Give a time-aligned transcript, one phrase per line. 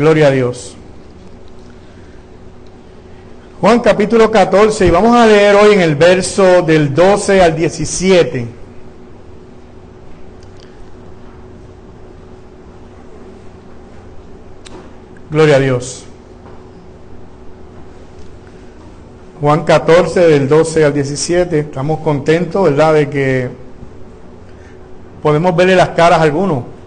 [0.00, 0.74] Gloria a Dios.
[3.60, 8.46] Juan capítulo 14 y vamos a leer hoy en el verso del 12 al 17.
[15.30, 16.04] Gloria a Dios.
[19.38, 21.58] Juan 14 del 12 al 17.
[21.58, 22.94] Estamos contentos, ¿verdad?
[22.94, 23.50] De que
[25.22, 26.79] podemos verle las caras a algunos.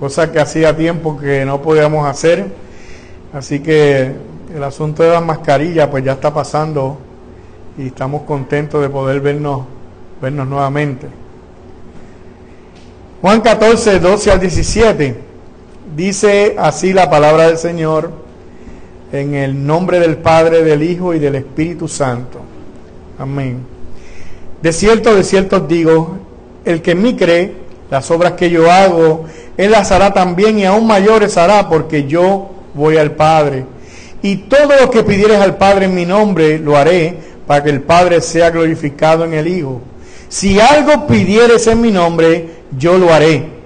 [0.00, 2.46] Cosa que hacía tiempo que no podíamos hacer.
[3.34, 4.12] Así que
[4.54, 6.98] el asunto de las mascarillas pues ya está pasando
[7.76, 9.66] y estamos contentos de poder vernos,
[10.20, 11.06] vernos nuevamente.
[13.20, 15.16] Juan 14, 12 al 17
[15.94, 18.10] dice así la palabra del Señor
[19.12, 22.40] en el nombre del Padre, del Hijo y del Espíritu Santo.
[23.18, 23.58] Amén.
[24.62, 26.16] De cierto, de cierto digo,
[26.64, 27.52] el que en mí cree,
[27.90, 29.24] las obras que yo hago,
[29.64, 33.64] él las hará también y aún mayores hará porque yo voy al Padre
[34.22, 37.80] y todo lo que pidieres al Padre en mi nombre, lo haré para que el
[37.80, 39.80] Padre sea glorificado en el Hijo.
[40.28, 43.60] Si algo pidieres en mi nombre, yo lo haré.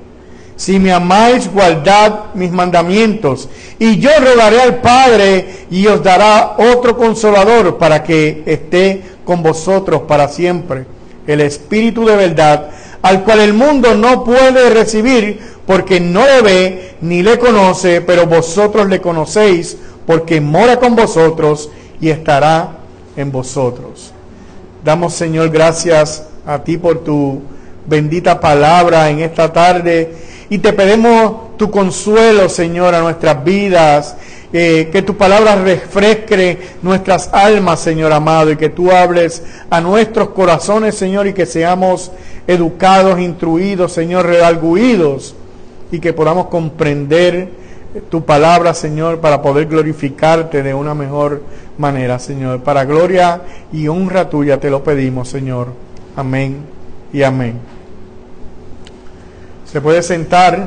[0.57, 3.49] Si me amáis, guardad mis mandamientos.
[3.81, 10.03] Y yo rogaré al Padre y os dará otro consolador para que esté con vosotros
[10.03, 10.87] para siempre.
[11.27, 12.71] El Espíritu de verdad,
[13.03, 18.27] al cual el mundo no puede recibir porque no le ve ni le conoce, pero
[18.27, 19.77] vosotros le conocéis
[20.07, 21.71] porque mora con vosotros
[22.01, 22.79] y estará
[23.17, 24.13] en vosotros.
[24.85, 27.41] Damos, Señor, gracias a ti por tu
[27.87, 30.15] bendita palabra en esta tarde
[30.51, 34.17] y te pedimos tu consuelo, Señor, a nuestras vidas.
[34.57, 40.29] Eh, que tu palabra refresque nuestras almas, Señor amado, y que tú hables a nuestros
[40.29, 42.13] corazones, Señor, y que seamos
[42.47, 45.35] educados, instruidos, Señor, redalguidos,
[45.95, 47.49] y que podamos comprender
[48.11, 51.43] tu palabra, Señor, para poder glorificarte de una mejor
[51.79, 52.65] manera, Señor.
[52.65, 53.41] Para gloria
[53.73, 55.69] y honra tuya te lo pedimos, Señor.
[56.17, 56.57] Amén
[57.13, 57.61] y amén.
[59.71, 60.67] Se puede sentar.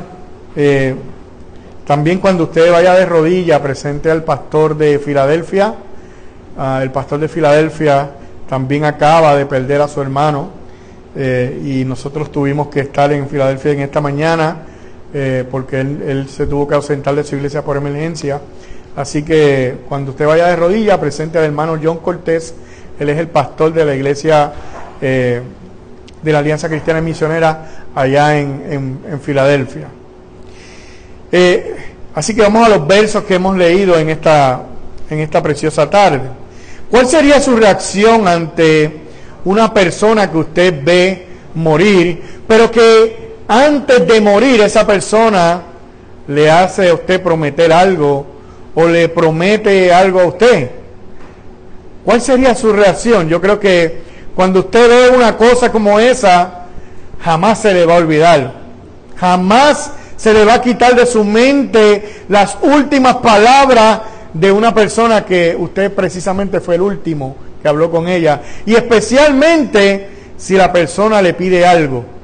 [0.55, 0.95] Eh,
[1.85, 5.75] también cuando usted vaya de rodilla, presente al pastor de Filadelfia.
[6.57, 8.11] Ah, el pastor de Filadelfia
[8.47, 10.51] también acaba de perder a su hermano
[11.17, 14.63] eh, y nosotros tuvimos que estar en Filadelfia en esta mañana
[15.13, 18.41] eh, porque él, se tuvo que ausentar de su iglesia por emergencia.
[18.95, 22.53] Así que cuando usted vaya de rodillas, presente al hermano John Cortés,
[22.99, 24.51] él es el pastor de la iglesia
[25.01, 25.41] eh,
[26.21, 29.87] de la Alianza Cristiana Misionera allá en, Filadelfia.
[31.31, 31.75] Eh,
[32.15, 34.63] así que vamos a los versos que hemos leído en esta,
[35.09, 36.29] en esta preciosa tarde.
[36.89, 39.07] ¿Cuál sería su reacción ante
[39.45, 45.61] una persona que usted ve morir, pero que antes de morir esa persona
[46.27, 48.25] le hace a usted prometer algo
[48.75, 50.69] o le promete algo a usted,
[52.03, 53.29] ¿cuál sería su reacción?
[53.29, 54.01] Yo creo que
[54.35, 56.65] cuando usted ve una cosa como esa,
[57.23, 58.53] jamás se le va a olvidar,
[59.15, 64.01] jamás se le va a quitar de su mente las últimas palabras
[64.33, 70.09] de una persona que usted precisamente fue el último que habló con ella, y especialmente
[70.37, 72.16] si la persona le pide algo.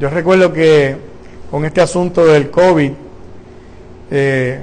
[0.00, 0.96] Yo recuerdo que
[1.50, 2.90] con este asunto del COVID,
[4.10, 4.58] eh,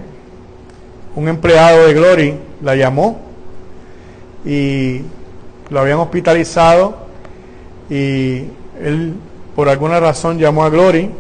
[1.16, 2.34] un empleado de Glory
[2.64, 3.22] la llamó
[4.44, 5.02] y
[5.70, 6.98] lo habían hospitalizado
[7.88, 8.46] y
[8.82, 9.14] él
[9.56, 11.12] por alguna razón llamó a Glory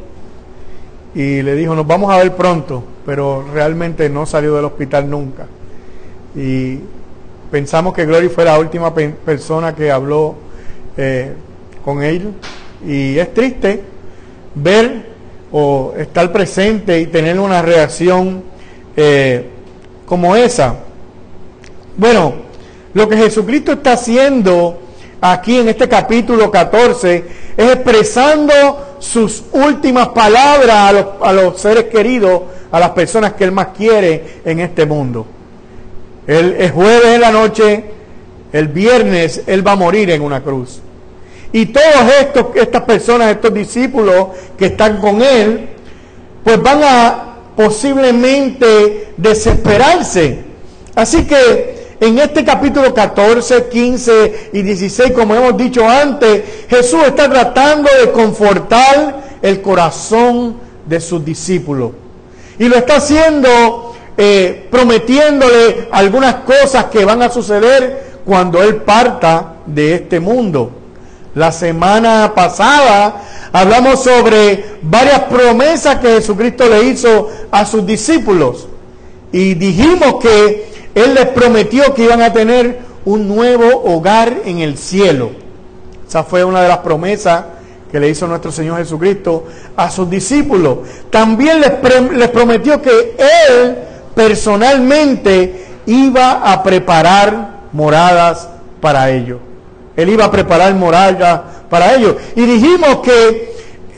[1.13, 5.45] y le dijo, nos vamos a ver pronto, pero realmente no salió del hospital nunca.
[6.35, 6.79] Y
[7.51, 10.33] pensamos que Glory fue la última persona que habló
[10.97, 11.33] eh,
[11.85, 12.33] con él
[12.83, 13.96] y es triste
[14.55, 15.07] ver
[15.51, 18.43] o estar presente y tener una reacción
[18.95, 19.45] eh,
[20.05, 20.75] como esa.
[21.95, 22.33] Bueno,
[22.93, 24.79] lo que Jesucristo está haciendo
[25.21, 27.23] aquí en este capítulo 14
[27.55, 28.53] es expresando
[28.99, 32.41] sus últimas palabras a los, a los seres queridos,
[32.71, 35.25] a las personas que Él más quiere en este mundo.
[36.25, 37.83] El, el jueves en la noche,
[38.51, 40.81] el viernes, Él va a morir en una cruz.
[41.57, 41.73] Y
[42.21, 45.69] estos, estas personas, estos discípulos que están con él,
[46.43, 50.43] pues van a posiblemente desesperarse.
[50.93, 57.27] Así que en este capítulo 14, 15 y 16, como hemos dicho antes, Jesús está
[57.27, 61.93] tratando de confortar el corazón de sus discípulos.
[62.59, 69.55] Y lo está haciendo eh, prometiéndole algunas cosas que van a suceder cuando Él parta
[69.65, 70.77] de este mundo.
[71.35, 73.21] La semana pasada
[73.51, 78.67] hablamos sobre varias promesas que Jesucristo le hizo a sus discípulos.
[79.31, 84.77] Y dijimos que Él les prometió que iban a tener un nuevo hogar en el
[84.77, 85.31] cielo.
[86.07, 87.43] Esa fue una de las promesas
[87.91, 89.45] que le hizo nuestro Señor Jesucristo
[89.75, 90.79] a sus discípulos.
[91.09, 91.71] También les,
[92.11, 93.77] les prometió que Él
[94.15, 98.49] personalmente iba a preparar moradas
[98.81, 99.39] para ellos.
[99.97, 102.15] Él iba a preparar moradas para ellos.
[102.35, 103.55] Y dijimos que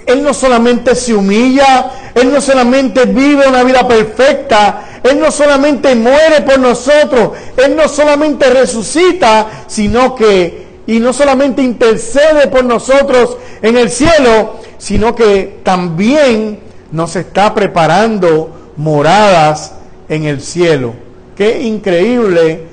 [0.07, 5.94] Él no solamente se humilla, Él no solamente vive una vida perfecta, Él no solamente
[5.96, 13.38] muere por nosotros, Él no solamente resucita, sino que, y no solamente intercede por nosotros
[13.62, 16.62] en el cielo, sino que también
[16.94, 19.74] nos está preparando moradas
[20.07, 20.94] en el cielo.
[21.36, 22.63] Qué increíble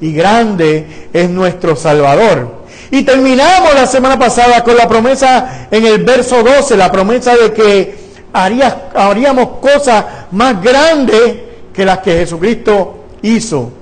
[0.00, 2.61] y grande es nuestro Salvador.
[2.92, 7.50] Y terminamos la semana pasada con la promesa en el verso 12, la promesa de
[7.50, 7.98] que
[8.34, 11.36] haríamos cosas más grandes
[11.72, 13.72] que las que Jesucristo hizo.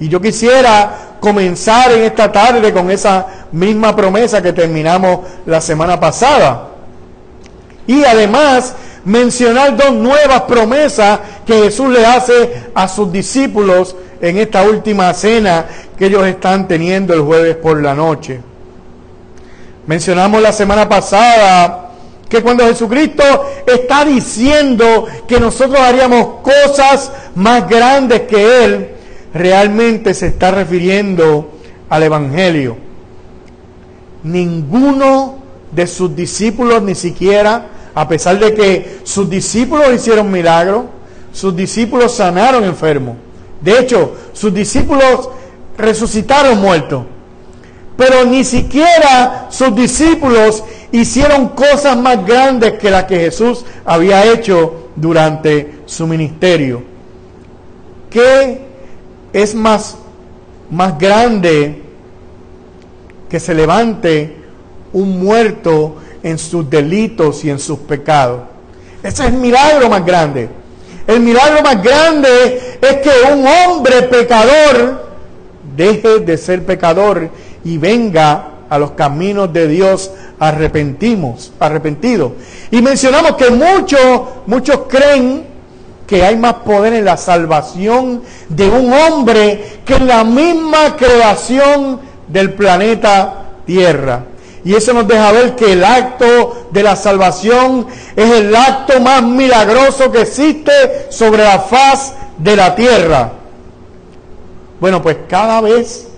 [0.00, 6.00] Y yo quisiera comenzar en esta tarde con esa misma promesa que terminamos la semana
[6.00, 6.68] pasada.
[7.86, 8.74] Y además
[9.04, 15.66] mencionar dos nuevas promesas que Jesús le hace a sus discípulos en esta última cena
[15.96, 18.40] que ellos están teniendo el jueves por la noche.
[19.86, 21.90] Mencionamos la semana pasada
[22.28, 23.22] que cuando Jesucristo
[23.66, 28.88] está diciendo que nosotros haríamos cosas más grandes que Él,
[29.34, 31.50] realmente se está refiriendo
[31.90, 32.76] al Evangelio.
[34.22, 35.36] Ninguno
[35.72, 40.84] de sus discípulos ni siquiera, a pesar de que sus discípulos hicieron milagros,
[41.32, 43.16] sus discípulos sanaron enfermos,
[43.62, 45.28] de hecho, sus discípulos
[45.76, 47.04] resucitaron muertos.
[47.96, 54.90] Pero ni siquiera sus discípulos hicieron cosas más grandes que las que Jesús había hecho
[54.96, 56.82] durante su ministerio.
[58.10, 58.60] ¿Qué
[59.32, 59.96] es más,
[60.70, 61.82] más grande
[63.28, 64.36] que se levante
[64.92, 68.42] un muerto en sus delitos y en sus pecados?
[69.02, 70.48] Ese es el milagro más grande.
[71.06, 75.01] El milagro más grande es que un hombre pecador
[75.76, 77.30] deje de ser pecador
[77.64, 82.32] y venga a los caminos de Dios arrepentimos, arrepentido.
[82.70, 85.44] Y mencionamos que muchos, muchos creen
[86.06, 92.00] que hay más poder en la salvación de un hombre que en la misma creación
[92.28, 94.24] del planeta Tierra.
[94.64, 99.22] Y eso nos deja ver que el acto de la salvación es el acto más
[99.22, 100.72] milagroso que existe
[101.10, 103.32] sobre la faz de la tierra.
[104.82, 106.08] Bueno, pues cada vez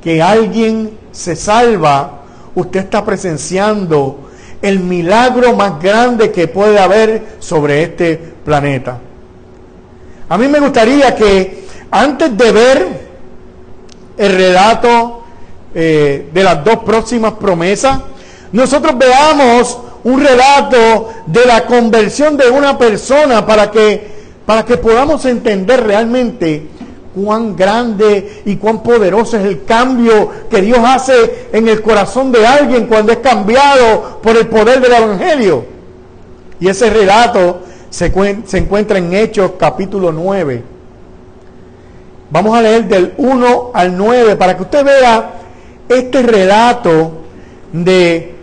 [0.00, 2.22] que alguien se salva,
[2.54, 4.30] usted está presenciando
[4.62, 8.14] el milagro más grande que puede haber sobre este
[8.44, 9.00] planeta.
[10.28, 12.86] A mí me gustaría que antes de ver
[14.16, 15.24] el relato
[15.74, 17.98] eh, de las dos próximas promesas,
[18.52, 24.06] nosotros veamos un relato de la conversión de una persona para que,
[24.46, 26.73] para que podamos entender realmente
[27.14, 32.46] cuán grande y cuán poderoso es el cambio que Dios hace en el corazón de
[32.46, 35.64] alguien cuando es cambiado por el poder del Evangelio.
[36.60, 40.62] Y ese relato se, encuentra en Hechos capítulo 9.
[42.30, 45.34] Vamos a leer del 1 al 9 para que usted vea
[45.88, 47.12] este relato
[47.72, 48.34] de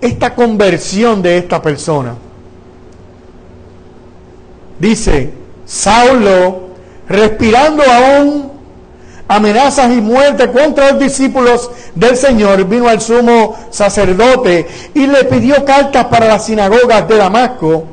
[0.00, 2.14] esta conversión de esta persona.
[4.78, 5.32] Dice,
[5.64, 6.63] Saulo,
[7.08, 8.52] respirando aún
[9.28, 15.64] amenazas y muerte contra los discípulos del Señor, vino al sumo sacerdote y le pidió
[15.64, 17.84] cartas para las sinagogas de Damasco,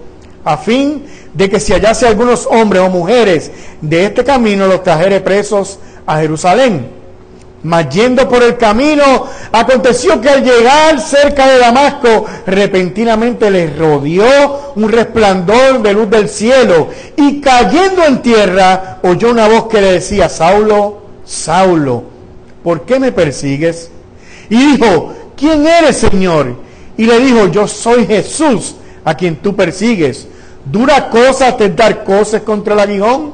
[0.43, 5.21] a fin de que si hallase algunos hombres o mujeres de este camino, los trajere
[5.21, 7.00] presos a Jerusalén.
[7.63, 14.73] Mas yendo por el camino, aconteció que al llegar cerca de Damasco, repentinamente le rodeó
[14.75, 19.91] un resplandor de luz del cielo y cayendo en tierra, oyó una voz que le
[19.93, 22.03] decía, Saulo, Saulo,
[22.63, 23.91] ¿por qué me persigues?
[24.49, 26.55] Y dijo, ¿quién eres, Señor?
[26.97, 28.75] Y le dijo, yo soy Jesús,
[29.05, 30.27] a quien tú persigues.
[30.65, 33.33] ¿Dura cosa te dar cosas contra el aguijón?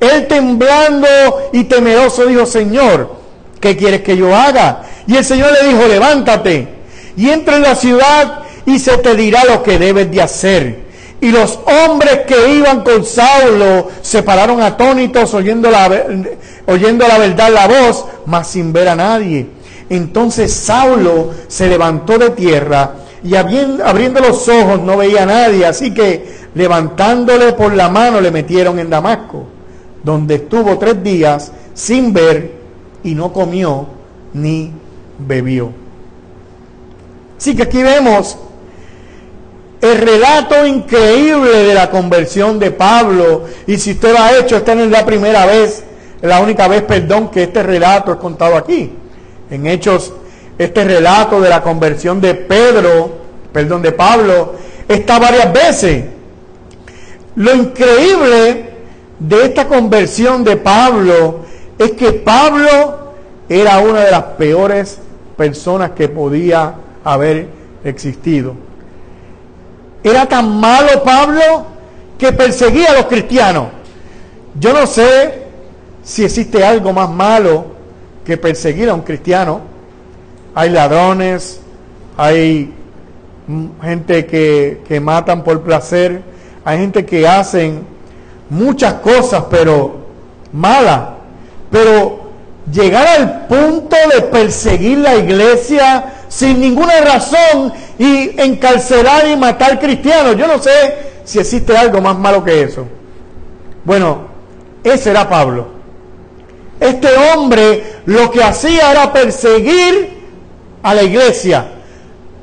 [0.00, 1.08] Él temblando
[1.52, 3.23] y temeroso dijo, Señor,
[3.64, 4.82] ¿qué quieres que yo haga?
[5.06, 6.68] Y el Señor le dijo, levántate
[7.16, 10.84] y entra en la ciudad y se te dirá lo que debes de hacer.
[11.22, 15.88] Y los hombres que iban con Saulo se pararon atónitos oyendo la,
[16.66, 19.46] oyendo la verdad la voz, mas sin ver a nadie.
[19.88, 25.94] Entonces Saulo se levantó de tierra y abriendo los ojos no veía a nadie, así
[25.94, 29.46] que levantándole por la mano le metieron en Damasco,
[30.02, 32.63] donde estuvo tres días sin ver
[33.04, 33.86] y no comió
[34.32, 34.72] ni
[35.18, 35.70] bebió.
[37.38, 38.38] Así que aquí vemos
[39.80, 43.44] el relato increíble de la conversión de Pablo.
[43.66, 45.84] Y si usted lo ha hecho, esta no es la primera vez,
[46.22, 48.92] la única vez, perdón, que este relato es contado aquí.
[49.50, 50.12] En Hechos,
[50.56, 53.18] este relato de la conversión de Pedro,
[53.52, 54.54] perdón, de Pablo,
[54.88, 56.04] está varias veces.
[57.36, 58.70] Lo increíble
[59.18, 61.40] de esta conversión de Pablo
[61.78, 63.12] es que Pablo
[63.48, 64.98] era una de las peores
[65.36, 67.48] personas que podía haber
[67.84, 68.54] existido.
[70.02, 71.66] Era tan malo Pablo
[72.18, 73.68] que perseguía a los cristianos.
[74.58, 75.44] Yo no sé
[76.02, 77.66] si existe algo más malo
[78.24, 79.60] que perseguir a un cristiano.
[80.54, 81.60] Hay ladrones,
[82.16, 82.72] hay
[83.82, 86.22] gente que, que matan por placer,
[86.64, 87.84] hay gente que hacen
[88.48, 89.96] muchas cosas, pero
[90.52, 91.13] malas.
[91.74, 92.20] Pero
[92.72, 100.36] llegar al punto de perseguir la iglesia sin ninguna razón y encarcelar y matar cristianos.
[100.36, 100.70] Yo no sé
[101.24, 102.86] si existe algo más malo que eso.
[103.84, 104.28] Bueno,
[104.84, 105.66] ese era Pablo.
[106.78, 110.16] Este hombre lo que hacía era perseguir
[110.80, 111.72] a la iglesia,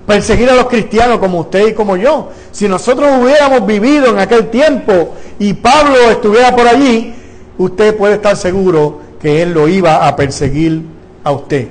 [0.06, 2.32] perseguir a los cristianos como usted y como yo.
[2.52, 7.16] Si nosotros hubiéramos vivido en aquel tiempo y Pablo estuviera por allí,
[7.58, 10.82] usted puede estar seguro que él lo iba a perseguir
[11.24, 11.68] a usted.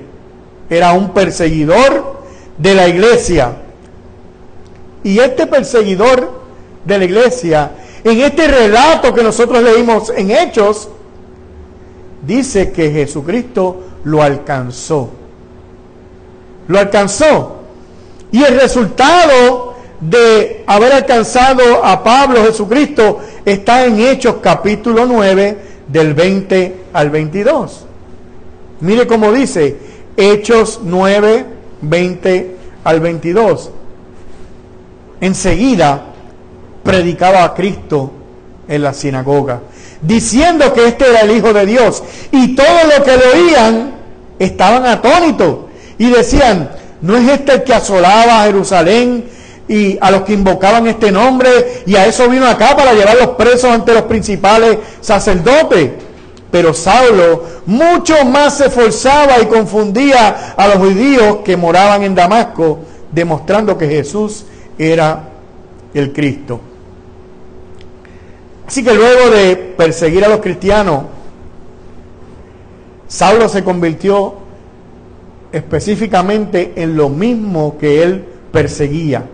[0.69, 2.21] Era un perseguidor
[2.57, 3.57] de la iglesia.
[5.02, 6.40] Y este perseguidor
[6.85, 7.73] de la iglesia,
[8.04, 10.88] en este relato que nosotros leímos en Hechos,
[12.23, 15.11] dice que Jesucristo lo alcanzó.
[16.69, 17.57] Lo alcanzó.
[18.30, 26.14] Y el resultado de haber alcanzado a Pablo Jesucristo está en Hechos capítulo 9 del
[26.14, 27.87] 20 al 22.
[28.80, 29.76] Mire cómo dice
[30.16, 31.47] Hechos 9,
[31.82, 33.70] 20 al 22.
[35.20, 36.06] Enseguida
[36.82, 38.12] predicaba a Cristo
[38.68, 39.61] en la sinagoga,
[40.00, 42.02] diciendo que este era el Hijo de Dios.
[42.30, 43.92] Y todos los que lo oían
[44.38, 45.59] estaban atónitos
[45.99, 46.70] y decían,
[47.02, 49.25] ¿no es este el que asolaba a Jerusalén
[49.71, 51.85] y a los que invocaban este nombre?
[51.87, 55.93] Y a eso vino acá para llevar los presos ante los principales sacerdotes.
[56.50, 62.81] Pero Saulo mucho más se esforzaba y confundía a los judíos que moraban en Damasco,
[63.12, 64.45] demostrando que Jesús
[64.77, 65.29] era
[65.95, 66.61] el Cristo.
[68.67, 71.05] Así que luego de perseguir a los cristianos,
[73.07, 74.35] Saulo se convirtió
[75.53, 79.27] específicamente en lo mismo que él perseguía.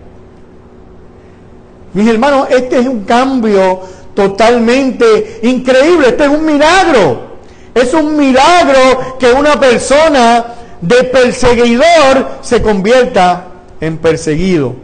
[1.97, 3.79] Mis hermanos, este es un cambio
[4.13, 6.09] totalmente increíble.
[6.09, 7.21] Este es un milagro.
[7.73, 10.45] Es un milagro que una persona
[10.79, 13.47] de perseguidor se convierta
[13.81, 14.75] en perseguido.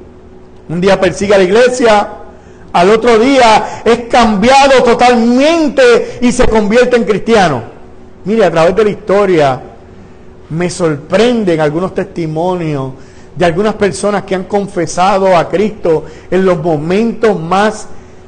[0.68, 2.10] Un día persigue a la iglesia,
[2.74, 7.62] al otro día es cambiado totalmente y se convierte en cristiano.
[8.26, 9.62] Mire, a través de la historia
[10.50, 12.94] me sorprenden algunos testimonios
[13.36, 17.88] de algunas personas que han confesado a Cristo en los momentos más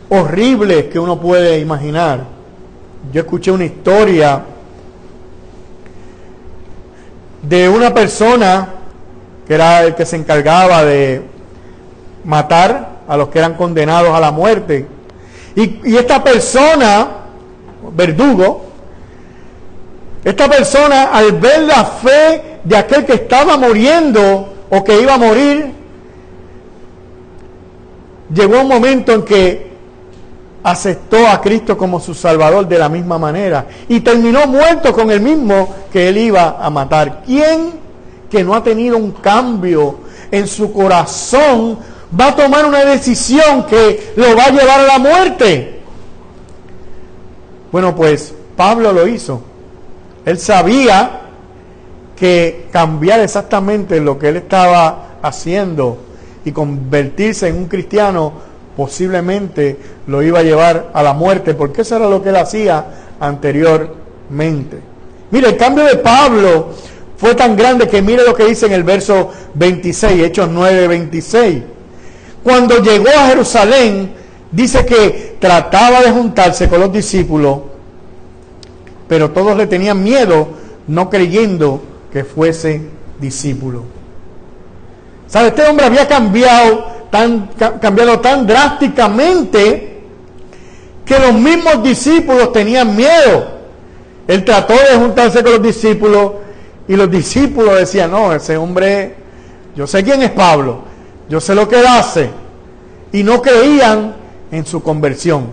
[0.10, 2.24] horribles que uno puede imaginar.
[3.12, 4.44] Yo escuché una historia
[7.42, 8.70] de una persona
[9.48, 11.22] que era el que se encargaba de
[12.24, 14.88] matar a los que eran condenados a la muerte.
[15.56, 17.08] Y, esta persona,
[17.94, 18.66] verdugo,
[20.24, 25.18] esta persona al ver la fe de aquel que estaba muriendo o que iba a
[25.18, 25.74] morir,
[28.34, 29.76] llegó un momento en que
[30.64, 35.22] aceptó a Cristo como su Salvador de la misma manera y terminó muerto con el
[35.22, 37.22] mismo que él iba a matar.
[37.24, 37.74] ¿Quién
[38.30, 40.00] que no ha tenido un cambio
[40.32, 41.78] en su corazón
[42.20, 45.82] va a tomar una decisión que lo va a llevar a la muerte?
[47.72, 49.42] Bueno, pues Pablo lo hizo.
[50.26, 51.25] Él sabía
[52.16, 55.98] que cambiar exactamente lo que él estaba haciendo
[56.46, 58.34] y convertirse en un cristiano
[58.76, 62.86] posiblemente lo iba a llevar a la muerte, porque eso era lo que él hacía
[63.20, 64.80] anteriormente.
[65.32, 66.70] Mire, el cambio de Pablo
[67.18, 71.64] fue tan grande que mire lo que dice en el verso 26, Hechos 9, 26.
[72.44, 74.12] Cuando llegó a Jerusalén,
[74.52, 77.60] dice que trataba de juntarse con los discípulos,
[79.08, 80.48] pero todos le tenían miedo,
[80.88, 81.82] no creyendo
[82.16, 82.82] que fuese
[83.20, 83.84] discípulo.
[85.28, 85.50] ¿Sabe?
[85.50, 87.50] Este hombre había cambiado tan,
[87.82, 90.02] cambiado tan drásticamente
[91.04, 93.48] que los mismos discípulos tenían miedo.
[94.30, 96.32] Él trató de juntarse con los discípulos
[96.88, 99.16] y los discípulos decían, no, ese hombre,
[99.76, 100.84] yo sé quién es Pablo,
[101.28, 102.30] yo sé lo que hace.
[103.12, 104.16] Y no creían
[104.54, 105.48] en su conversión.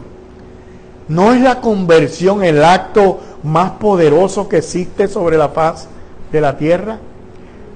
[1.08, 5.88] ¿No es la conversión el acto más poderoso que existe sobre la faz
[6.32, 6.98] de la tierra?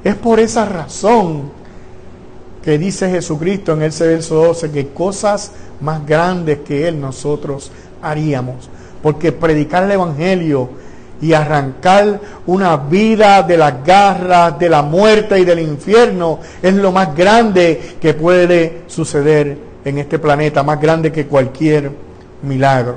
[0.03, 1.51] Es por esa razón
[2.63, 7.71] que dice Jesucristo en ese verso 12 que cosas más grandes que Él nosotros
[8.03, 8.69] haríamos.
[9.03, 10.71] Porque predicar el Evangelio
[11.21, 16.93] y arrancar una vida de las garras, de la muerte y del infierno es lo
[16.93, 21.91] más grande que puede suceder en este planeta, más grande que cualquier
[22.43, 22.97] milagro.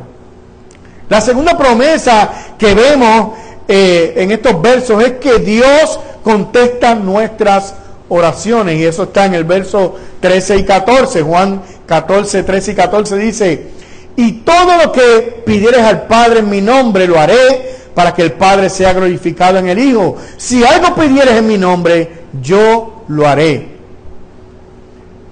[1.10, 3.34] La segunda promesa que vemos
[3.72, 7.76] eh, en estos versos es que Dios contesta nuestras
[8.10, 11.22] oraciones y eso está en el verso 13 y 14.
[11.22, 13.68] Juan 14, 13 y 14 dice,
[14.16, 18.32] y todo lo que pidieres al Padre en mi nombre lo haré para que el
[18.32, 20.16] Padre sea glorificado en el Hijo.
[20.36, 22.10] Si algo pidieres en mi nombre,
[22.42, 23.68] yo lo haré.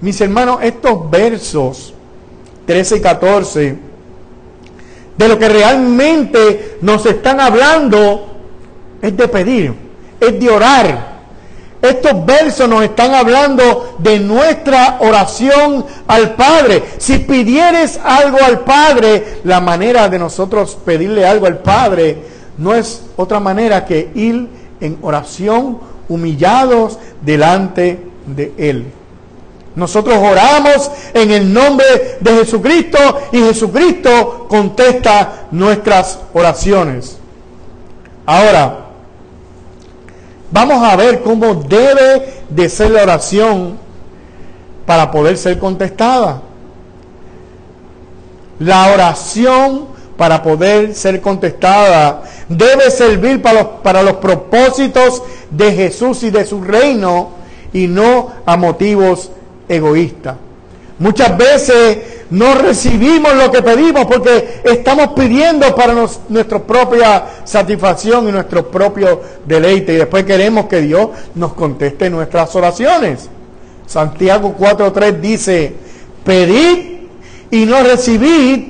[0.00, 1.92] Mis hermanos, estos versos
[2.66, 3.87] 13 y 14,
[5.18, 8.36] de lo que realmente nos están hablando,
[9.02, 9.74] es de pedir,
[10.20, 11.18] es de orar
[11.80, 16.82] estos versos nos están hablando de nuestra oración al Padre.
[16.98, 22.18] Si pidieres algo al Padre, la manera de nosotros pedirle algo al Padre
[22.56, 24.48] no es otra manera que ir
[24.80, 28.86] en oración humillados delante de Él.
[29.78, 32.98] Nosotros oramos en el nombre de Jesucristo
[33.32, 37.16] y Jesucristo contesta nuestras oraciones.
[38.26, 38.88] Ahora,
[40.50, 43.78] Vamos a ver cómo debe de ser la oración
[44.86, 46.40] para poder ser contestada.
[48.58, 56.22] La oración para poder ser contestada debe servir para los, para los propósitos de Jesús
[56.22, 57.30] y de su reino
[57.72, 59.30] y no a motivos
[59.68, 60.36] egoístas.
[60.98, 61.98] Muchas veces
[62.30, 65.94] no recibimos lo que pedimos porque estamos pidiendo para
[66.28, 69.94] nuestra propia satisfacción y nuestro propio deleite.
[69.94, 73.28] Y después queremos que Dios nos conteste nuestras oraciones.
[73.86, 75.72] Santiago 4.3 dice,
[76.24, 76.98] pedid
[77.50, 78.64] y no recibid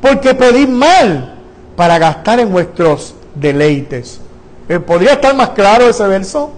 [0.00, 1.34] porque pedid mal
[1.76, 4.20] para gastar en vuestros deleites.
[4.68, 6.50] Eh, ¿Podría estar más claro ese verso?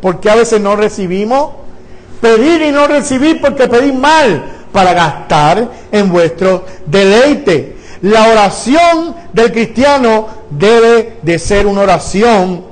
[0.00, 1.50] Porque a veces no recibimos.
[2.20, 7.76] Pedir y no recibir porque pedid mal para gastar en vuestro deleite.
[8.02, 12.64] La oración del cristiano debe de ser una oración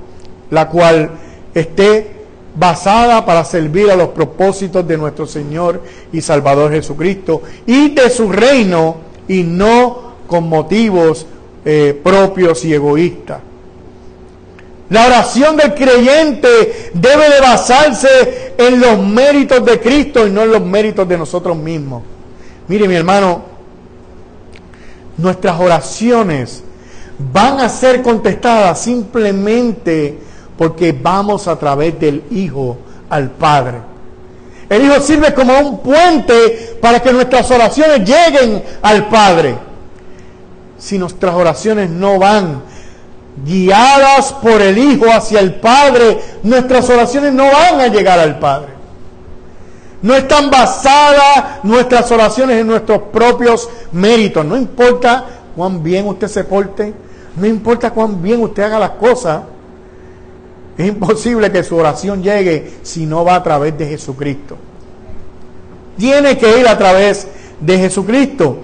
[0.50, 1.10] la cual
[1.54, 2.18] esté
[2.54, 5.82] basada para servir a los propósitos de nuestro Señor
[6.12, 8.96] y Salvador Jesucristo y de su reino
[9.28, 11.26] y no con motivos
[11.64, 13.40] eh, propios y egoístas.
[14.90, 20.52] La oración del creyente debe de basarse en los méritos de Cristo y no en
[20.52, 22.02] los méritos de nosotros mismos.
[22.68, 23.42] Mire mi hermano,
[25.18, 26.62] nuestras oraciones
[27.32, 30.18] van a ser contestadas simplemente
[30.56, 32.78] porque vamos a través del Hijo
[33.10, 33.78] al Padre.
[34.70, 39.54] El Hijo sirve como un puente para que nuestras oraciones lleguen al Padre.
[40.78, 42.62] Si nuestras oraciones no van
[43.44, 48.78] guiadas por el Hijo hacia el Padre, nuestras oraciones no van a llegar al Padre.
[50.00, 54.44] No están basadas nuestras oraciones en nuestros propios méritos.
[54.44, 55.24] No importa
[55.56, 56.94] cuán bien usted se porte,
[57.36, 59.42] no importa cuán bien usted haga las cosas.
[60.76, 64.56] Es imposible que su oración llegue si no va a través de Jesucristo.
[65.96, 67.26] Tiene que ir a través
[67.58, 68.58] de Jesucristo.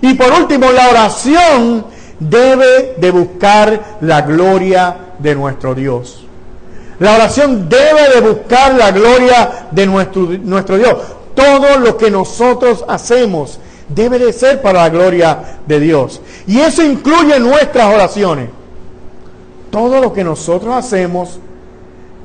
[0.00, 1.86] Y por último, la oración
[2.18, 6.24] debe de buscar la gloria de nuestro Dios.
[6.98, 10.96] La oración debe de buscar la gloria de nuestro, nuestro Dios.
[11.34, 16.20] Todo lo que nosotros hacemos debe de ser para la gloria de Dios.
[16.46, 18.48] Y eso incluye nuestras oraciones.
[19.70, 21.38] Todo lo que nosotros hacemos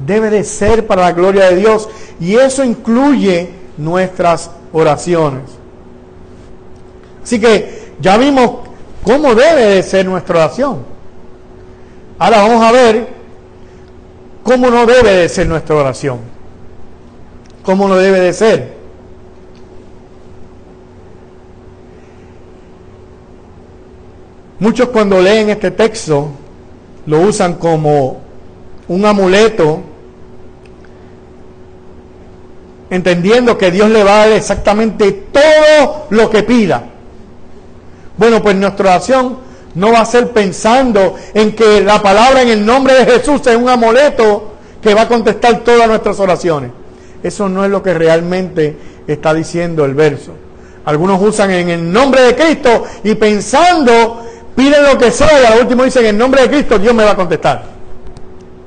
[0.05, 1.89] debe de ser para la gloria de Dios.
[2.19, 5.43] Y eso incluye nuestras oraciones.
[7.21, 8.51] Así que ya vimos
[9.03, 10.85] cómo debe de ser nuestra oración.
[12.19, 13.07] Ahora vamos a ver
[14.43, 16.19] cómo no debe de ser nuestra oración.
[17.63, 18.73] ¿Cómo no debe de ser?
[24.59, 26.29] Muchos cuando leen este texto
[27.07, 28.21] lo usan como
[28.87, 29.81] un amuleto
[32.91, 36.90] entendiendo que Dios le va a dar exactamente todo lo que pida.
[38.21, 39.35] Bueno, pues nuestra oración
[39.73, 43.55] no va a ser pensando en que la palabra en el nombre de Jesús es
[43.55, 46.69] un amuleto que va a contestar todas nuestras oraciones.
[47.23, 50.33] Eso no es lo que realmente está diciendo el verso.
[50.85, 54.21] Algunos usan en el nombre de Cristo y pensando,
[54.55, 57.03] piden lo que sea y al último dicen en el nombre de Cristo Dios me
[57.03, 57.63] va a contestar.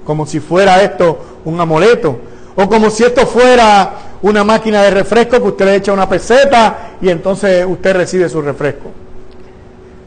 [0.04, 2.18] Como si fuera esto un amuleto.
[2.56, 6.96] O como si esto fuera una máquina de refresco que usted le echa una peseta
[7.00, 9.03] y entonces usted recibe su refresco.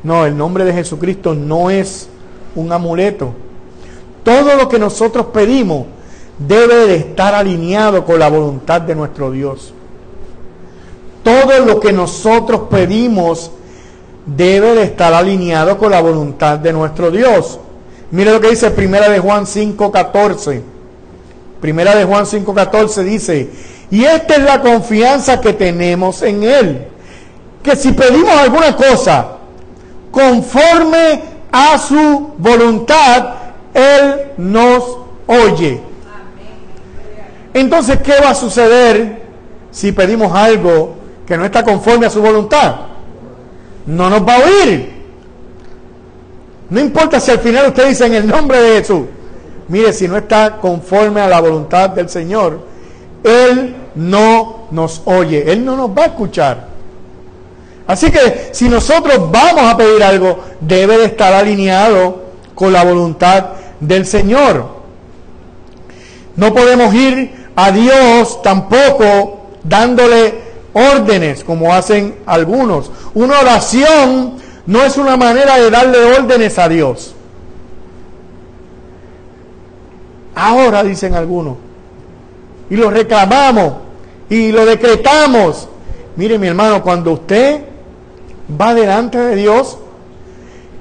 [0.07, 2.07] No, el nombre de Jesucristo no es
[2.55, 3.33] un amuleto.
[4.23, 5.85] Todo lo que nosotros pedimos
[6.39, 9.73] debe de estar alineado con la voluntad de nuestro Dios.
[11.23, 13.51] Todo lo que nosotros pedimos
[14.25, 17.59] debe de estar alineado con la voluntad de nuestro Dios.
[18.09, 20.61] Mire lo que dice Primera de Juan 5:14.
[21.59, 23.49] Primera de Juan 5:14 dice,
[23.91, 26.87] "Y esta es la confianza que tenemos en él,
[27.61, 29.36] que si pedimos alguna cosa
[30.11, 33.33] conforme a su voluntad,
[33.73, 35.81] él nos oye."
[37.53, 39.23] Entonces, ¿qué va a suceder
[39.71, 42.75] si pedimos algo que no está conforme a su voluntad?
[43.85, 44.93] No nos va a oír.
[46.69, 49.05] No importa si al final usted dice en el nombre de Jesús.
[49.69, 52.59] Mire, si no está conforme a la voluntad del Señor,
[53.23, 56.67] Él no nos oye, Él no nos va a escuchar.
[57.87, 62.23] Así que si nosotros vamos a pedir algo, debe de estar alineado
[62.53, 63.45] con la voluntad
[63.79, 64.65] del Señor.
[66.35, 70.35] No podemos ir a Dios tampoco dándole
[70.73, 72.91] órdenes como hacen algunos.
[73.13, 74.33] Una oración
[74.65, 77.15] no es una manera de darle órdenes a Dios.
[80.35, 81.55] Ahora dicen algunos.
[82.69, 83.73] Y lo reclamamos
[84.29, 85.69] y lo decretamos.
[86.17, 87.61] Mire mi hermano, cuando usted
[88.49, 89.77] va delante de Dios,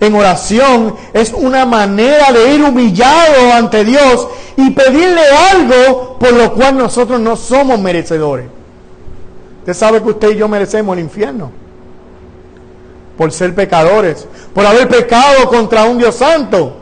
[0.00, 6.52] en oración es una manera de ir humillado ante Dios y pedirle algo por lo
[6.54, 8.46] cual nosotros no somos merecedores.
[9.60, 11.50] Usted sabe que usted y yo merecemos el infierno
[13.16, 16.76] por ser pecadores, por haber pecado contra un Dios santo.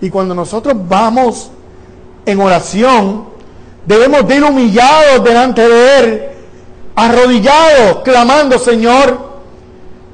[0.00, 1.50] Y cuando nosotros vamos
[2.24, 3.24] en oración,
[3.84, 6.22] debemos de ir humillados delante de Él,
[6.94, 9.33] arrodillados, clamando, Señor,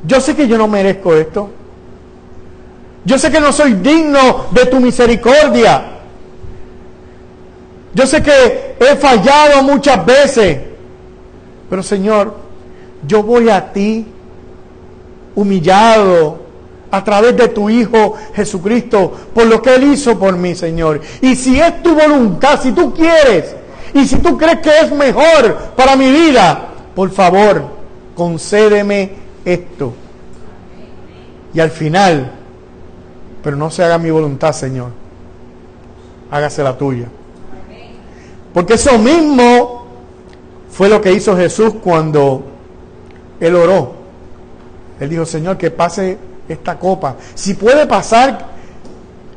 [0.07, 1.51] yo sé que yo no merezco esto.
[3.05, 5.85] Yo sé que no soy digno de tu misericordia.
[7.95, 10.59] Yo sé que he fallado muchas veces.
[11.69, 12.35] Pero Señor,
[13.07, 14.07] yo voy a ti
[15.35, 16.39] humillado
[16.91, 21.01] a través de tu Hijo Jesucristo por lo que Él hizo por mí, Señor.
[21.21, 23.55] Y si es tu voluntad, si tú quieres,
[23.95, 27.65] y si tú crees que es mejor para mi vida, por favor,
[28.15, 29.13] concédeme
[29.45, 29.95] esto.
[31.53, 32.33] Y al final,
[33.43, 34.91] pero no se haga mi voluntad, Señor.
[36.31, 37.09] Hágase la tuya.
[38.55, 39.87] Porque eso mismo
[40.71, 42.45] fue lo que hizo Jesús cuando
[43.41, 43.95] Él oró.
[44.99, 47.17] Él dijo, Señor, que pase esta copa.
[47.35, 48.47] Si puede pasar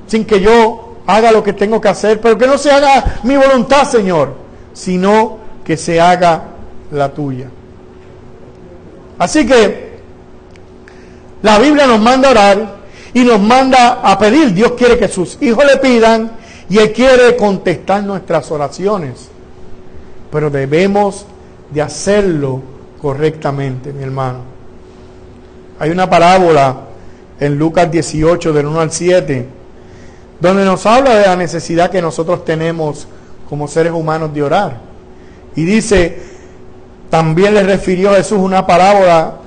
[0.08, 3.36] sin que yo haga lo que tengo que hacer, pero que no se haga mi
[3.36, 4.34] voluntad, Señor,
[4.74, 6.44] sino que se haga
[6.92, 7.50] la tuya.
[9.18, 9.93] Así que
[11.44, 12.76] la Biblia nos manda a orar
[13.14, 14.54] y nos manda a pedir.
[14.54, 16.32] Dios quiere que sus hijos le pidan
[16.70, 19.28] y Él quiere contestar nuestras oraciones.
[20.32, 21.26] Pero debemos
[21.70, 22.62] de hacerlo
[23.02, 24.40] correctamente, mi hermano.
[25.80, 26.78] Hay una parábola
[27.40, 29.46] en Lucas 18, del 1 al 7,
[30.40, 33.06] donde nos habla de la necesidad que nosotros tenemos
[33.50, 34.78] como seres humanos de orar.
[35.58, 36.22] Y dice,
[37.10, 39.43] también le refirió Jesús una parábola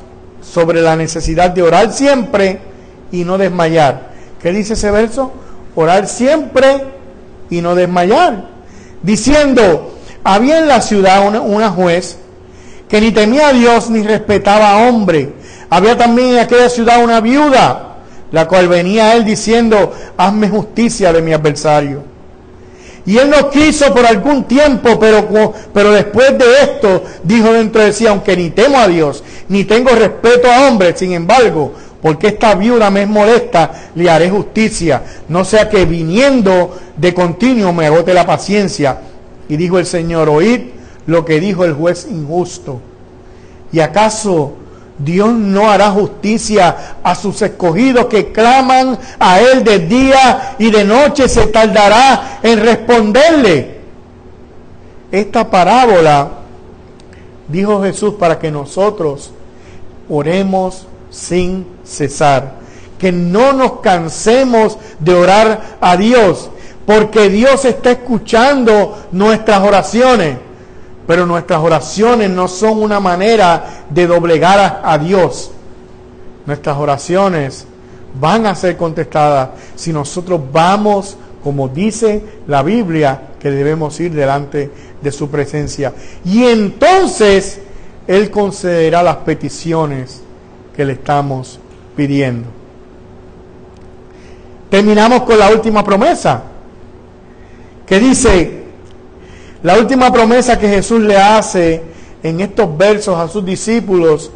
[0.52, 2.61] sobre la necesidad de orar siempre
[3.11, 4.11] y no desmayar.
[4.40, 5.32] ¿Qué dice ese verso?
[5.74, 6.85] Orar siempre
[7.50, 8.48] y no desmayar.
[9.02, 12.18] Diciendo, había en la ciudad una, juez
[12.88, 15.32] que ni temía a Dios ni respetaba a hombre.
[15.68, 17.96] Había también en aquella ciudad una viuda,
[18.30, 22.16] la cual venía a él diciendo, hazme justicia de mi adversario.
[23.04, 27.92] Y él no quiso por algún tiempo, pero, pero después de esto dijo dentro de
[27.92, 32.54] sí, aunque ni temo a Dios, ni tengo respeto a hombres, sin embargo, porque esta
[32.54, 38.14] viuda me es molesta, le haré justicia, no sea que viniendo de continuo me agote
[38.14, 39.00] la paciencia.
[39.48, 40.61] Y dijo el Señor, oíd
[41.06, 42.80] lo que dijo el juez injusto.
[43.72, 44.54] ¿Y acaso
[44.98, 50.85] Dios no hará justicia a sus escogidos que claman a Él de día y de
[50.85, 51.28] noche?
[51.28, 53.76] Se tardará en responderle.
[55.11, 56.30] Esta parábola
[57.48, 59.32] dijo Jesús para que nosotros
[60.09, 62.55] oremos sin cesar,
[62.99, 66.51] que no nos cansemos de orar a Dios,
[66.87, 70.38] porque Dios está escuchando nuestras oraciones,
[71.07, 75.51] pero nuestras oraciones no son una manera de doblegar a, Dios.
[76.47, 77.66] Nuestras oraciones
[78.21, 84.71] van a ser contestadas si nosotros vamos, como dice la Biblia, que debemos ir delante
[85.01, 85.92] de su presencia.
[86.25, 87.61] Y entonces
[88.07, 90.23] Él concederá las peticiones
[90.75, 91.59] que le estamos
[91.97, 92.49] pidiendo.
[94.71, 96.42] Terminamos con la última promesa,
[97.87, 98.64] que dice,
[99.62, 101.83] la última promesa que Jesús le hace
[102.23, 104.31] en estos versos a sus discípulos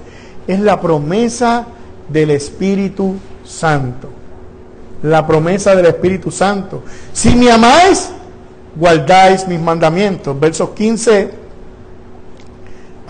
[0.46, 1.66] es la promesa
[2.09, 4.09] del Espíritu Santo.
[5.02, 6.83] La promesa del Espíritu Santo.
[7.12, 8.11] Si me amáis,
[8.76, 10.38] guardáis mis mandamientos.
[10.38, 11.39] Versos 15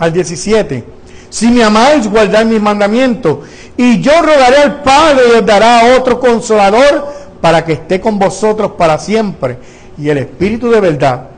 [0.01, 0.83] al 17.
[1.29, 3.37] Si me amáis, guardáis mis mandamientos.
[3.77, 7.07] Y yo rogaré al Padre y os dará otro consolador
[7.39, 9.57] para que esté con vosotros para siempre.
[9.99, 11.29] Y el Espíritu de verdad,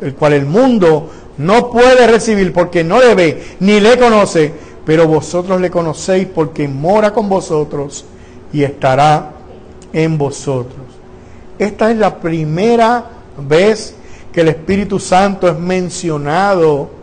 [0.00, 4.50] el cual el mundo no puede recibir porque no le ve ni le conoce,
[4.86, 8.06] pero vosotros le conocéis porque mora con vosotros
[8.50, 9.32] y estará
[9.92, 10.86] en vosotros.
[11.58, 13.04] Esta es la primera
[13.46, 13.94] vez
[14.32, 16.99] que el Espíritu Santo es mencionado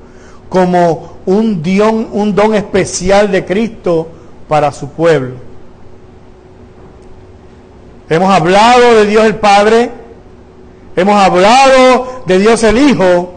[0.49, 4.07] como un don, un don especial de Cristo
[4.47, 5.36] para su pueblo.
[8.10, 9.91] Hemos hablado de Dios el Padre,
[10.95, 13.33] hemos hablado de Dios el Hijo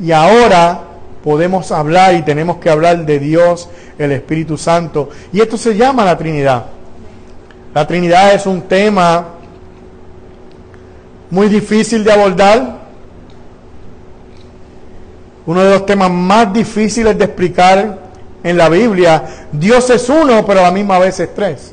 [0.00, 0.80] y ahora
[1.22, 5.10] podemos hablar y tenemos que hablar de Dios el Espíritu Santo.
[5.32, 6.66] Y esto se llama la Trinidad.
[7.74, 9.26] La Trinidad es un tema
[11.30, 12.85] muy difícil de abordar,
[15.46, 17.98] uno de los temas más difíciles de explicar
[18.42, 19.22] en la Biblia.
[19.52, 21.72] Dios es uno, pero a la misma vez es tres.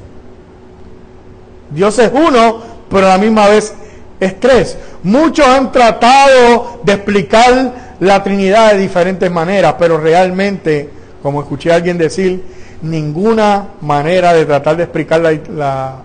[1.70, 3.74] Dios es uno, pero a la misma vez
[4.20, 4.78] es tres.
[5.02, 10.90] Muchos han tratado de explicar la Trinidad de diferentes maneras, pero realmente,
[11.22, 12.44] como escuché a alguien decir,
[12.82, 15.96] ninguna manera de tratar de explicar la,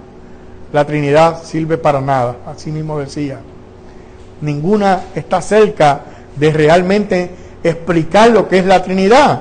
[0.73, 2.37] la, Trinidad sirve para nada.
[2.47, 3.39] Así mismo decía.
[4.41, 6.03] Ninguna está cerca
[6.37, 7.31] de realmente
[7.63, 9.41] explicar lo que es la Trinidad.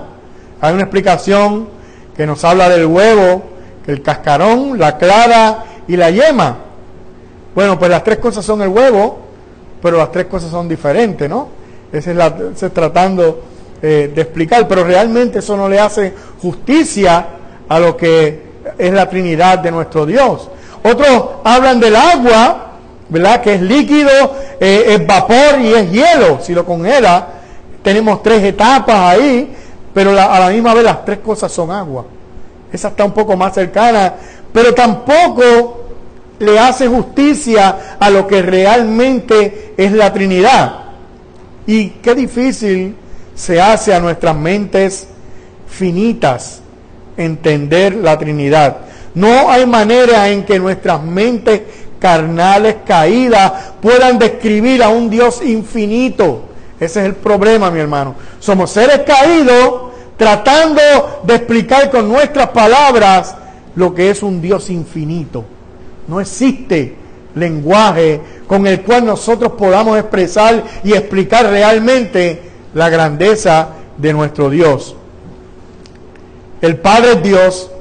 [0.61, 1.67] Hay una explicación
[2.15, 3.43] que nos habla del huevo,
[3.85, 6.57] el cascarón, la clara y la yema.
[7.53, 9.19] Bueno, pues las tres cosas son el huevo,
[9.81, 11.49] pero las tres cosas son diferentes, ¿no?
[11.91, 12.35] Ese es, la,
[12.73, 13.43] tratando
[13.81, 17.25] eh, de explicar, pero realmente eso no le hace justicia
[17.69, 20.49] a lo que es la Trinidad de nuestro Dios.
[20.83, 22.71] Otros hablan del agua,
[23.09, 23.41] ¿verdad?
[23.41, 26.39] Que es líquido, eh, es vapor y es hielo.
[26.41, 27.27] Si lo congela,
[27.83, 29.53] tenemos tres etapas ahí,
[29.93, 32.05] pero a la misma vez las tres cosas son agua.
[32.71, 34.13] Esa está un poco más cercana,
[34.51, 35.85] pero tampoco
[36.39, 40.83] le hace justicia a lo que realmente es la Trinidad.
[41.65, 42.95] Y qué difícil
[43.35, 45.07] se hace a nuestras mentes
[45.67, 46.61] finitas
[47.15, 48.77] entender la Trinidad.
[49.15, 51.61] No hay manera en que nuestras mentes
[51.99, 56.43] carnales caídas puedan describir a un Dios infinito.
[56.79, 58.15] Ese es el problema, mi hermano.
[58.39, 60.81] Somos seres caídos tratando
[61.23, 63.35] de explicar con nuestras palabras
[63.75, 65.45] lo que es un Dios infinito.
[66.07, 66.95] No existe
[67.35, 72.41] lenguaje con el cual nosotros podamos expresar y explicar realmente
[72.73, 74.95] la grandeza de nuestro Dios.
[76.61, 77.71] El Padre es Dios,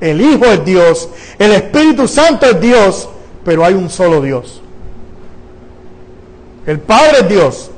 [0.00, 1.08] el Hijo es Dios,
[1.38, 3.08] el Espíritu Santo es Dios,
[3.44, 4.60] pero hay un solo Dios.
[6.66, 7.70] El Padre es Dios,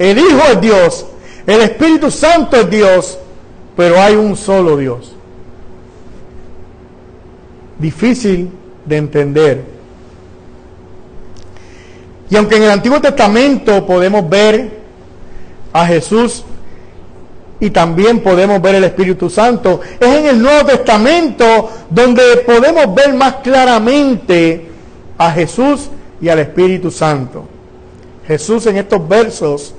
[0.00, 1.06] el Hijo es Dios,
[1.46, 3.18] el Espíritu Santo es Dios,
[3.76, 5.12] pero hay un solo Dios.
[7.78, 8.48] Difícil
[8.86, 9.62] de entender.
[12.30, 14.70] Y aunque en el Antiguo Testamento podemos ver
[15.70, 16.44] a Jesús
[17.60, 23.12] y también podemos ver el Espíritu Santo, es en el Nuevo Testamento donde podemos ver
[23.12, 24.66] más claramente
[25.18, 25.90] a Jesús
[26.22, 27.44] y al Espíritu Santo.
[28.26, 29.74] Jesús en estos versos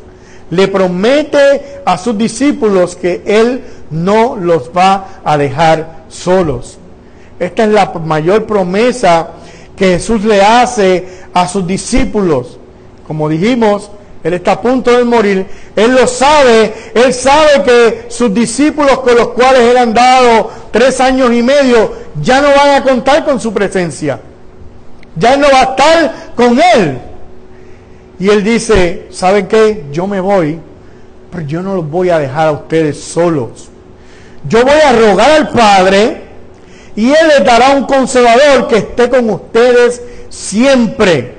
[0.52, 6.78] le promete a sus discípulos que Él no los va a dejar solos.
[7.40, 9.30] Esta es la mayor promesa
[9.76, 12.60] que Jesús le hace a sus discípulos.
[13.08, 13.90] Como dijimos,
[14.24, 15.48] Él está a punto de morir.
[15.76, 16.74] Él lo sabe.
[16.94, 21.94] Él sabe que sus discípulos con los cuales Él han dado tres años y medio
[22.22, 24.20] ya no van a contar con su presencia.
[25.16, 27.11] Ya no va a estar con Él.
[28.22, 29.86] Y él dice, ¿saben qué?
[29.92, 30.60] Yo me voy,
[31.32, 33.70] pero yo no los voy a dejar a ustedes solos.
[34.48, 36.22] Yo voy a rogar al Padre
[36.96, 41.34] y Él les dará un consolador que esté con ustedes siempre.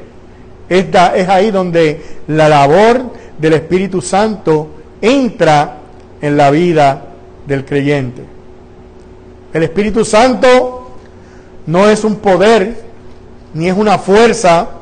[0.68, 4.68] Esta, es ahí donde la labor del Espíritu Santo
[5.00, 5.76] entra
[6.20, 7.04] en la vida
[7.46, 8.24] del creyente.
[9.54, 10.96] El Espíritu Santo
[11.64, 12.74] no es un poder
[13.54, 14.81] ni es una fuerza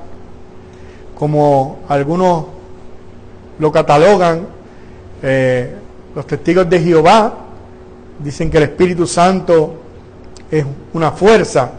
[1.21, 2.47] como algunos
[3.59, 4.47] lo catalogan,
[5.23, 5.77] eh,
[6.15, 7.35] los testigos de Jehová
[8.19, 9.75] dicen que el Espíritu Santo
[10.51, 11.73] es una fuerza.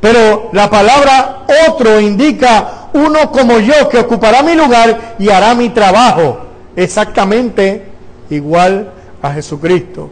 [0.00, 5.70] Pero la palabra otro indica uno como yo que ocupará mi lugar y hará mi
[5.70, 6.38] trabajo
[6.76, 7.86] exactamente
[8.30, 10.10] igual a Jesucristo.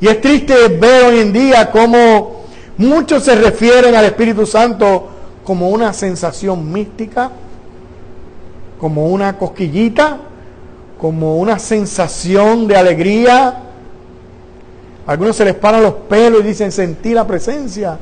[0.00, 2.46] Y es triste ver hoy en día cómo
[2.78, 7.30] muchos se refieren al Espíritu Santo como una sensación mística,
[8.78, 10.18] como una cosquillita,
[11.00, 13.62] como una sensación de alegría.
[15.06, 17.98] algunos se les paran los pelos y dicen sentir la presencia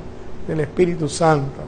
[0.46, 1.60] del Espíritu Santo.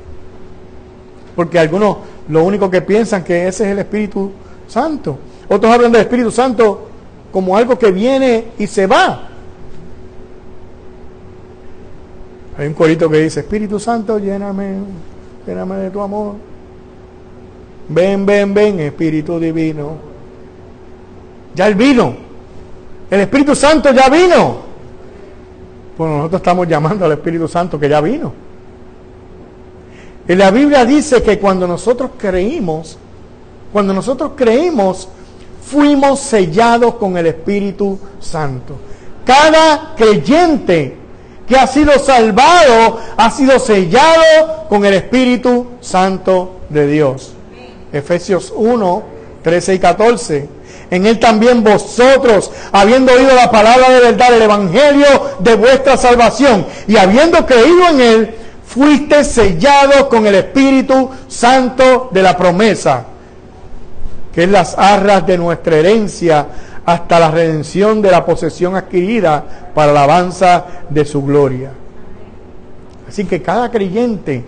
[1.36, 4.32] Porque algunos lo único que piensan que ese es el Espíritu
[4.68, 5.18] Santo.
[5.48, 6.88] Otros hablan del Espíritu Santo
[7.32, 9.28] como algo que viene y se va.
[12.58, 14.78] Hay un corito que dice, Espíritu Santo, lléname,
[15.46, 16.34] lléname de tu amor.
[17.88, 19.92] Ven, ven, ven, Espíritu Divino.
[21.54, 22.14] Ya Él vino.
[23.10, 24.70] El Espíritu Santo ya vino.
[25.98, 28.32] Bueno, nosotros estamos llamando al Espíritu Santo que ya vino.
[30.28, 32.96] En la Biblia dice que cuando nosotros creímos,
[33.72, 35.08] cuando nosotros creímos,
[35.60, 38.76] fuimos sellados con el Espíritu Santo.
[39.24, 40.99] Cada creyente
[41.50, 47.32] que ha sido salvado ha sido sellado con el Espíritu Santo de Dios.
[47.92, 49.02] Efesios 1,
[49.42, 50.48] 13 y 14.
[50.92, 55.08] En él también vosotros, habiendo oído la palabra de verdad, el evangelio
[55.40, 58.34] de vuestra salvación, y habiendo creído en él,
[58.64, 63.06] fuiste sellado con el Espíritu Santo de la promesa,
[64.32, 66.46] que es las arras de nuestra herencia
[66.84, 71.70] hasta la redención de la posesión adquirida para la alabanza de su gloria.
[73.08, 74.44] Así que cada creyente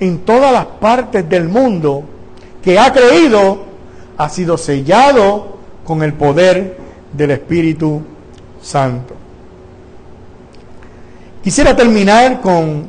[0.00, 2.04] en todas las partes del mundo
[2.62, 3.62] que ha creído
[4.16, 6.76] ha sido sellado con el poder
[7.12, 8.02] del Espíritu
[8.60, 9.14] Santo.
[11.42, 12.86] Quisiera terminar con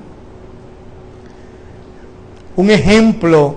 [2.55, 3.55] un ejemplo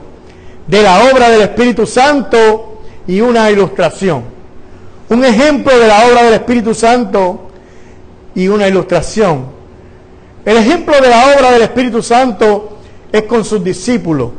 [0.66, 2.75] de la obra del Espíritu Santo
[3.06, 4.24] y una ilustración.
[5.08, 7.48] Un ejemplo de la obra del Espíritu Santo
[8.34, 9.46] y una ilustración.
[10.44, 12.78] El ejemplo de la obra del Espíritu Santo
[13.12, 14.30] es con sus discípulos.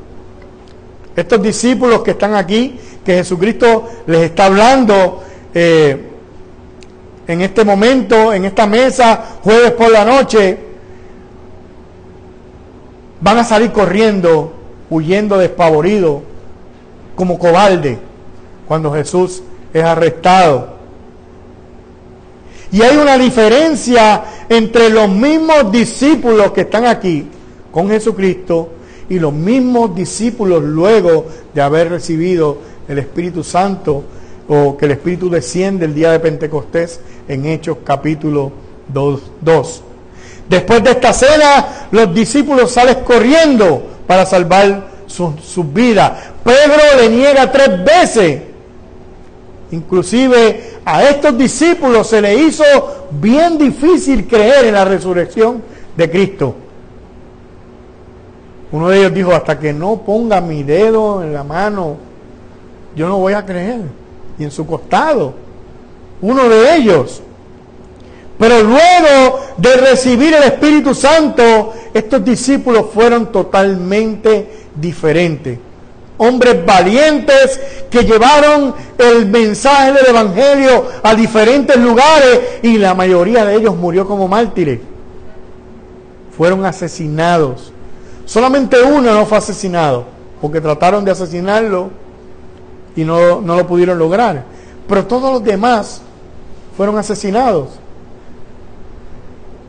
[1.15, 6.10] Estos discípulos que están aquí, que Jesucristo les está hablando eh,
[7.27, 10.58] en este momento, en esta mesa, jueves por la noche,
[13.19, 14.53] van a salir corriendo,
[14.89, 16.21] huyendo despavoridos,
[17.15, 17.97] como cobardes
[18.67, 19.41] cuando Jesús
[19.73, 20.77] es arrestado.
[22.71, 27.25] Y hay una diferencia entre los mismos discípulos que están aquí
[27.71, 28.69] con Jesucristo
[29.10, 34.03] y los mismos discípulos luego de haber recibido el Espíritu Santo
[34.49, 38.51] o que el Espíritu desciende el día de Pentecostés en Hechos capítulo
[38.89, 39.84] 2.
[40.49, 46.12] Después de esta cena, los discípulos salen corriendo para salvar sus vidas.
[46.43, 48.41] Pedro le niega tres veces
[49.71, 52.63] Inclusive a estos discípulos se le hizo
[53.12, 55.62] bien difícil creer en la resurrección
[55.95, 56.56] de Cristo.
[58.71, 61.97] Uno de ellos dijo, hasta que no ponga mi dedo en la mano,
[62.95, 63.82] yo no voy a creer.
[64.39, 65.34] Y en su costado,
[66.21, 67.21] uno de ellos.
[68.38, 75.60] Pero luego de recibir el Espíritu Santo, estos discípulos fueron totalmente diferentes
[76.17, 77.59] hombres valientes
[77.89, 84.07] que llevaron el mensaje del Evangelio a diferentes lugares y la mayoría de ellos murió
[84.07, 84.80] como mártires.
[86.36, 87.72] Fueron asesinados.
[88.26, 90.05] Solamente uno no fue asesinado,
[90.41, 91.89] porque trataron de asesinarlo
[92.95, 94.43] y no, no lo pudieron lograr.
[94.88, 96.01] Pero todos los demás
[96.76, 97.70] fueron asesinados.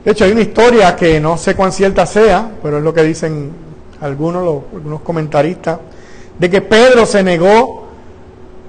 [0.04, 3.02] De hecho, hay una historia que no sé cuán cierta sea, pero es lo que
[3.02, 3.52] dicen
[4.00, 5.78] algunos, algunos comentaristas
[6.38, 7.86] de que Pedro se negó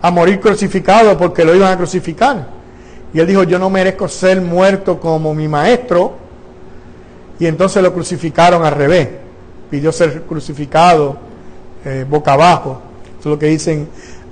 [0.01, 2.47] a morir crucificado porque lo iban a crucificar.
[3.13, 6.13] Y él dijo, yo no merezco ser muerto como mi maestro.
[7.39, 9.09] Y entonces lo crucificaron al revés.
[9.69, 11.17] Pidió ser crucificado
[11.85, 12.81] eh, boca abajo.
[13.19, 13.87] Eso es lo que dicen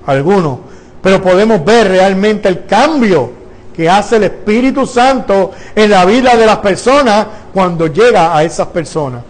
[0.05, 0.61] alguno,
[1.01, 3.31] pero podemos ver realmente el cambio
[3.75, 8.67] que hace el Espíritu Santo en la vida de las personas cuando llega a esas
[8.67, 9.23] personas.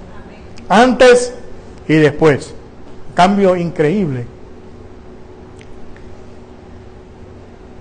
[0.69, 1.33] Antes
[1.87, 2.53] y después.
[3.17, 4.25] Cambio increíble.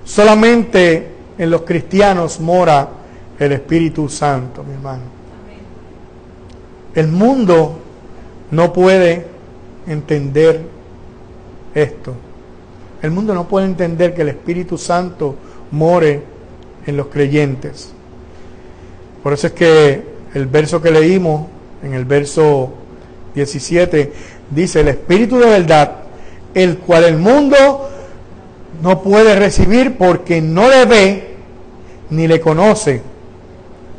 [0.03, 2.89] Solamente en los cristianos mora
[3.39, 5.03] el Espíritu Santo, mi hermano.
[6.95, 7.79] El mundo
[8.51, 9.27] no puede
[9.87, 10.63] entender
[11.75, 12.15] esto.
[13.03, 15.35] El mundo no puede entender que el Espíritu Santo
[15.71, 16.23] more
[16.87, 17.93] en los creyentes.
[19.23, 21.47] Por eso es que el verso que leímos,
[21.83, 22.73] en el verso
[23.35, 24.13] 17,
[24.51, 25.93] dice, el Espíritu de verdad,
[26.55, 27.89] el cual el mundo
[28.83, 31.37] no puede recibir porque no le ve
[32.11, 33.03] ni le conoce,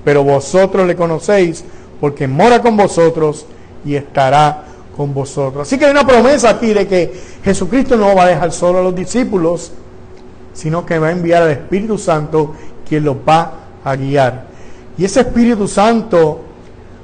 [0.03, 1.63] pero vosotros le conocéis
[1.99, 3.45] porque mora con vosotros
[3.85, 4.63] y estará
[4.95, 5.67] con vosotros.
[5.67, 8.83] Así que hay una promesa aquí de que Jesucristo no va a dejar solo a
[8.83, 9.71] los discípulos,
[10.53, 12.53] sino que va a enviar al Espíritu Santo
[12.87, 14.47] quien los va a guiar.
[14.97, 16.41] Y ese Espíritu Santo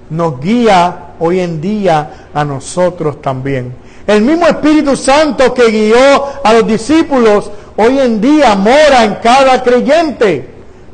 [0.09, 3.73] nos guía hoy en día a nosotros también.
[4.05, 9.63] El mismo Espíritu Santo que guió a los discípulos hoy en día mora en cada
[9.63, 10.49] creyente.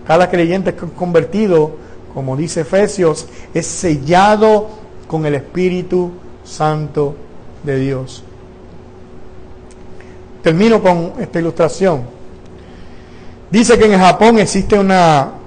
[0.05, 1.71] Cada creyente convertido,
[2.13, 4.67] como dice Efesios, es sellado
[5.07, 6.11] con el Espíritu
[6.43, 7.15] Santo
[7.63, 8.23] de Dios.
[10.43, 12.03] Termino con esta ilustración.
[13.49, 15.38] Dice que en Japón existe una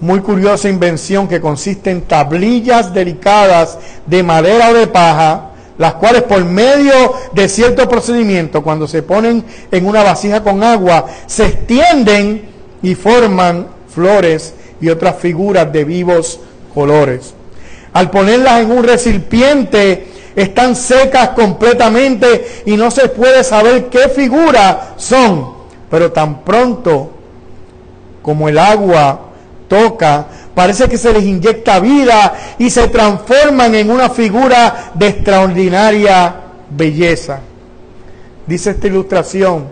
[0.00, 6.22] muy curiosa invención que consiste en tablillas delicadas de madera o de paja las cuales
[6.22, 6.92] por medio
[7.32, 12.48] de cierto procedimiento, cuando se ponen en una vasija con agua, se extienden
[12.82, 16.40] y forman flores y otras figuras de vivos
[16.74, 17.34] colores.
[17.92, 24.94] Al ponerlas en un recipiente, están secas completamente y no se puede saber qué figura
[24.96, 25.54] son,
[25.90, 27.10] pero tan pronto
[28.20, 29.25] como el agua
[29.68, 36.34] toca parece que se les inyecta vida y se transforman en una figura de extraordinaria
[36.70, 37.40] belleza.
[38.46, 39.66] Dice esta ilustración,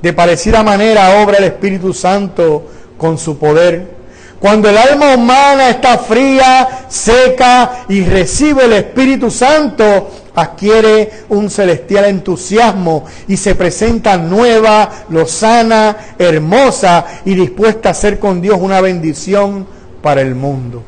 [0.00, 2.66] de parecida manera obra el Espíritu Santo
[2.96, 3.97] con su poder.
[4.40, 12.04] Cuando el alma humana está fría, seca y recibe el Espíritu Santo, adquiere un celestial
[12.04, 19.66] entusiasmo y se presenta nueva, lozana, hermosa y dispuesta a ser con Dios una bendición
[20.00, 20.84] para el mundo.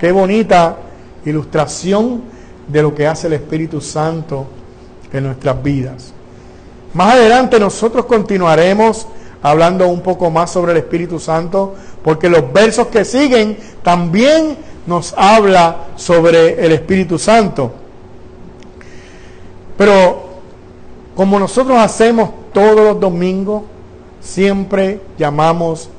[0.00, 0.76] Qué bonita
[1.26, 2.22] ilustración
[2.66, 4.46] de lo que hace el Espíritu Santo
[5.12, 6.12] en nuestras vidas.
[6.94, 9.06] Más adelante nosotros continuaremos
[9.46, 14.56] hablando un poco más sobre el Espíritu Santo, porque los versos que siguen también
[14.88, 17.70] nos habla sobre el Espíritu Santo.
[19.78, 20.24] Pero
[21.14, 23.62] como nosotros hacemos todos los domingos,
[24.20, 25.90] siempre llamamos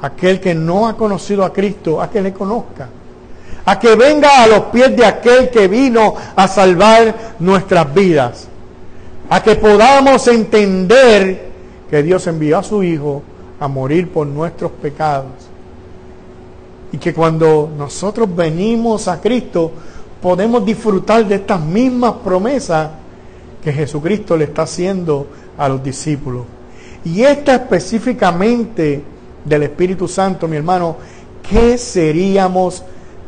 [0.00, 2.88] a aquel que no ha conocido a Cristo a que le conozca.
[3.64, 8.48] A que venga a los pies de aquel que vino a salvar nuestras vidas.
[9.30, 11.51] A que podamos entender
[11.92, 13.22] que Dios envió a su Hijo
[13.60, 15.30] a morir por nuestros pecados.
[16.90, 19.70] Y que cuando nosotros venimos a Cristo,
[20.22, 22.88] podemos disfrutar de estas mismas promesas
[23.62, 25.26] que Jesucristo le está haciendo
[25.58, 26.44] a los discípulos.
[27.04, 29.02] Y esta específicamente
[29.44, 30.96] del Espíritu Santo, mi hermano,
[31.46, 32.82] ¿qué seríamos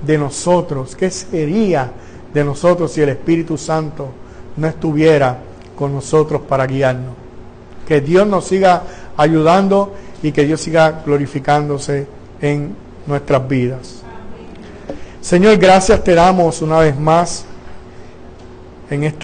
[0.06, 0.96] de nosotros?
[0.96, 1.92] ¿Qué sería
[2.32, 4.08] de nosotros si el Espíritu Santo
[4.56, 5.38] no estuviera
[5.76, 7.23] con nosotros para guiarnos?
[7.86, 8.82] Que Dios nos siga
[9.16, 12.06] ayudando y que Dios siga glorificándose
[12.40, 12.74] en
[13.06, 14.02] nuestras vidas.
[15.20, 17.44] Señor, gracias te damos una vez más
[18.90, 19.12] en esta